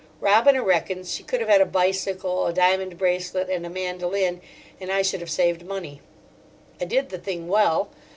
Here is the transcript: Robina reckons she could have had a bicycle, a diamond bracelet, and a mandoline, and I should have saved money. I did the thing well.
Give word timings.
Robina 0.19 0.63
reckons 0.63 1.13
she 1.13 1.21
could 1.21 1.41
have 1.41 1.47
had 1.49 1.61
a 1.61 1.63
bicycle, 1.67 2.47
a 2.47 2.53
diamond 2.53 2.97
bracelet, 2.97 3.51
and 3.51 3.67
a 3.67 3.69
mandoline, 3.69 4.41
and 4.79 4.91
I 4.91 5.03
should 5.03 5.19
have 5.19 5.29
saved 5.29 5.63
money. 5.63 6.01
I 6.79 6.85
did 6.85 7.09
the 7.09 7.19
thing 7.19 7.47
well. 7.47 7.91